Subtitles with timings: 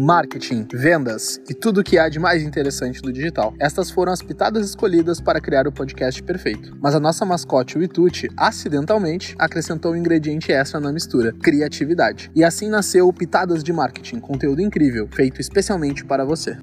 [0.00, 3.52] marketing, vendas e tudo o que há de mais interessante do digital.
[3.60, 6.74] Estas foram as pitadas escolhidas para criar o podcast perfeito.
[6.80, 12.30] Mas a nossa mascote, o Ituti, acidentalmente acrescentou um ingrediente extra na mistura: criatividade.
[12.34, 16.56] E assim nasceu o Pitadas de Marketing, conteúdo incrível, feito especialmente para você.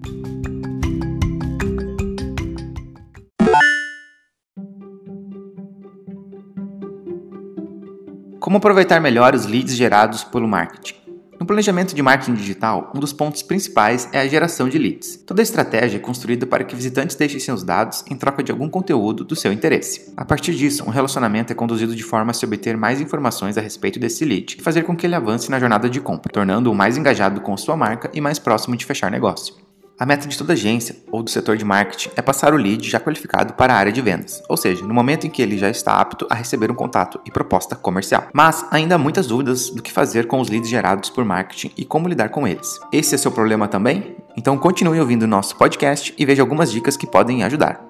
[8.39, 11.06] Como aproveitar melhor os leads gerados pelo marketing?
[11.39, 15.17] No planejamento de marketing digital, um dos pontos principais é a geração de leads.
[15.17, 19.23] Toda estratégia é construída para que visitantes deixem seus dados em troca de algum conteúdo
[19.23, 20.11] do seu interesse.
[20.17, 23.61] A partir disso, um relacionamento é conduzido de forma a se obter mais informações a
[23.61, 26.97] respeito desse lead e fazer com que ele avance na jornada de compra, tornando-o mais
[26.97, 29.66] engajado com sua marca e mais próximo de fechar negócio.
[29.99, 32.99] A meta de toda agência ou do setor de marketing é passar o lead já
[32.99, 35.99] qualificado para a área de vendas, ou seja, no momento em que ele já está
[35.99, 38.27] apto a receber um contato e proposta comercial.
[38.31, 41.83] Mas ainda há muitas dúvidas do que fazer com os leads gerados por marketing e
[41.83, 42.79] como lidar com eles.
[42.93, 44.15] Esse é seu problema também?
[44.37, 47.87] Então continue ouvindo o nosso podcast e veja algumas dicas que podem ajudar.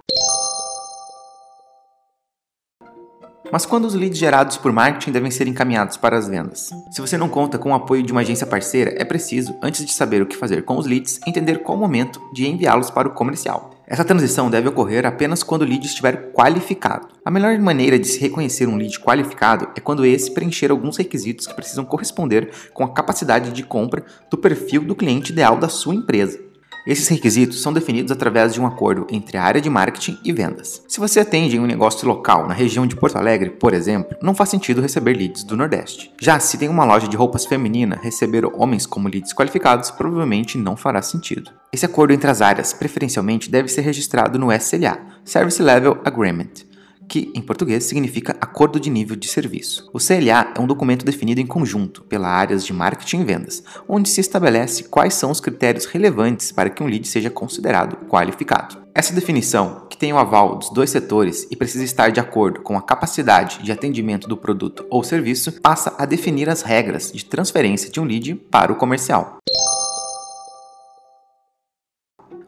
[3.51, 6.69] Mas quando os leads gerados por marketing devem ser encaminhados para as vendas?
[6.91, 9.91] Se você não conta com o apoio de uma agência parceira, é preciso, antes de
[9.91, 13.13] saber o que fazer com os leads, entender qual o momento de enviá-los para o
[13.13, 13.77] comercial.
[13.89, 17.07] Essa transição deve ocorrer apenas quando o lead estiver qualificado.
[17.23, 21.47] A melhor maneira de se reconhecer um lead qualificado é quando esse preencher alguns requisitos
[21.47, 25.95] que precisam corresponder com a capacidade de compra do perfil do cliente ideal da sua
[25.95, 26.46] empresa.
[26.87, 30.81] Esses requisitos são definidos através de um acordo entre a área de marketing e vendas.
[30.87, 34.33] Se você atende em um negócio local na região de Porto Alegre, por exemplo, não
[34.33, 36.13] faz sentido receber leads do Nordeste.
[36.17, 40.77] Já se tem uma loja de roupas feminina, receber homens como leads qualificados provavelmente não
[40.77, 41.51] fará sentido.
[41.73, 46.66] Esse acordo entre as áreas, preferencialmente, deve ser registrado no SLA, Service Level Agreement
[47.07, 49.89] que em português significa Acordo de Nível de Serviço.
[49.93, 54.09] O CLA é um documento definido em conjunto pela áreas de marketing e vendas, onde
[54.09, 58.77] se estabelece quais são os critérios relevantes para que um lead seja considerado qualificado.
[58.93, 62.75] Essa definição, que tem o aval dos dois setores e precisa estar de acordo com
[62.75, 67.91] a capacidade de atendimento do produto ou serviço, passa a definir as regras de transferência
[67.91, 69.37] de um lead para o comercial.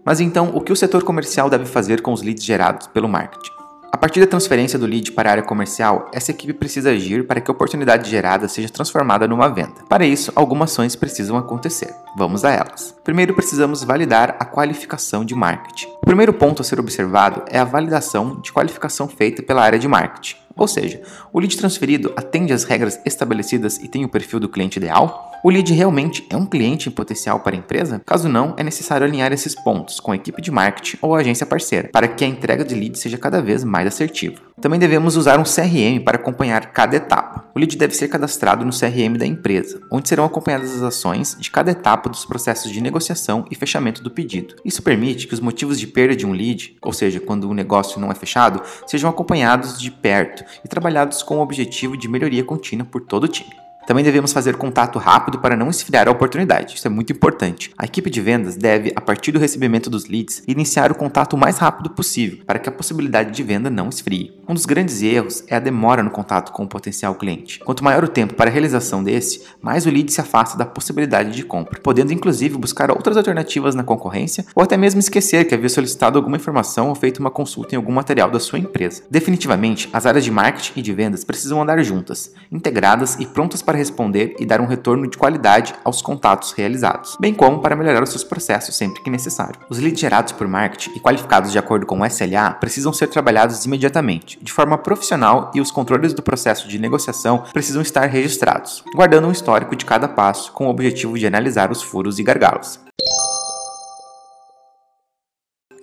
[0.04, 3.59] Mas então, o que o setor comercial deve fazer com os leads gerados pelo marketing?
[3.92, 7.42] A partir da transferência do lead para a área comercial, essa equipe precisa agir para
[7.42, 9.84] que a oportunidade gerada seja transformada numa venda.
[9.90, 11.94] Para isso, algumas ações precisam acontecer.
[12.16, 12.96] Vamos a elas.
[13.04, 15.88] Primeiro, precisamos validar a qualificação de marketing.
[16.04, 19.88] O primeiro ponto a ser observado é a validação de qualificação feita pela área de
[19.88, 20.36] marketing.
[20.56, 21.02] Ou seja,
[21.34, 25.29] o lead transferido atende às regras estabelecidas e tem o perfil do cliente ideal?
[25.42, 28.02] O lead realmente é um cliente em potencial para a empresa?
[28.06, 31.88] Caso não, é necessário alinhar esses pontos com a equipe de marketing ou agência parceira,
[31.94, 34.42] para que a entrega de lead seja cada vez mais assertiva.
[34.60, 37.50] Também devemos usar um CRM para acompanhar cada etapa.
[37.56, 41.50] O lead deve ser cadastrado no CRM da empresa, onde serão acompanhadas as ações de
[41.50, 44.56] cada etapa dos processos de negociação e fechamento do pedido.
[44.66, 48.02] Isso permite que os motivos de perda de um lead, ou seja, quando o negócio
[48.02, 52.86] não é fechado, sejam acompanhados de perto e trabalhados com o objetivo de melhoria contínua
[52.86, 53.69] por todo o time.
[53.90, 56.76] Também devemos fazer contato rápido para não esfriar a oportunidade.
[56.76, 57.72] Isso é muito importante.
[57.76, 61.38] A equipe de vendas deve, a partir do recebimento dos leads, iniciar o contato o
[61.38, 64.32] mais rápido possível para que a possibilidade de venda não esfrie.
[64.48, 67.58] Um dos grandes erros é a demora no contato com o potencial cliente.
[67.62, 71.32] Quanto maior o tempo para a realização desse, mais o lead se afasta da possibilidade
[71.32, 75.68] de compra, podendo inclusive buscar outras alternativas na concorrência ou até mesmo esquecer que havia
[75.68, 79.02] solicitado alguma informação ou feito uma consulta em algum material da sua empresa.
[79.10, 83.79] Definitivamente, as áreas de marketing e de vendas precisam andar juntas, integradas e prontas para
[83.80, 88.10] responder e dar um retorno de qualidade aos contatos realizados, bem como para melhorar os
[88.10, 89.60] seus processos sempre que necessário.
[89.70, 93.66] Os leads gerados por marketing e qualificados de acordo com o SLA precisam ser trabalhados
[93.66, 99.28] imediatamente, de forma profissional e os controles do processo de negociação precisam estar registrados, guardando
[99.28, 102.89] um histórico de cada passo com o objetivo de analisar os furos e gargalos.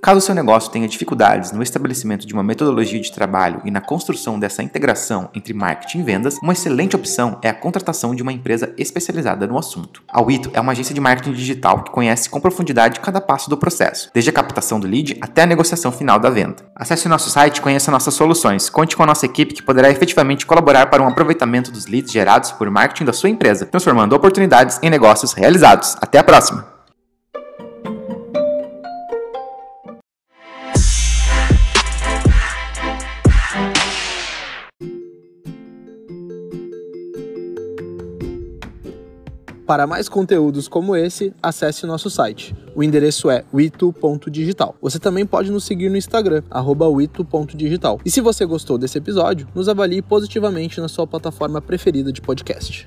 [0.06, 4.38] Caso seu negócio tenha dificuldades no estabelecimento de uma metodologia de trabalho e na construção
[4.38, 8.72] dessa integração entre marketing e vendas, uma excelente opção é a contratação de uma empresa
[8.78, 10.04] especializada no assunto.
[10.06, 13.56] A Wito é uma agência de marketing digital que conhece com profundidade cada passo do
[13.56, 16.70] processo, desde a captação do lead até a negociação final da venda.
[16.76, 18.70] Acesse o nosso site e conheça nossas soluções.
[18.70, 22.52] Conte com a nossa equipe que poderá efetivamente colaborar para um aproveitamento dos leads gerados
[22.52, 25.96] por marketing da sua empresa, transformando oportunidades em negócios realizados.
[26.00, 26.75] Até a próxima!
[39.66, 42.54] Para mais conteúdos como esse, acesse nosso site.
[42.74, 44.76] O endereço é witu.digital.
[44.80, 46.42] Você também pode nos seguir no Instagram,
[46.88, 48.00] witu.digital.
[48.04, 52.86] E se você gostou desse episódio, nos avalie positivamente na sua plataforma preferida de podcast.